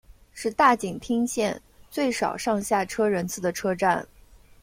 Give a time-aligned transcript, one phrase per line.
[0.33, 4.03] 是大井町线最少上下车人次的车站。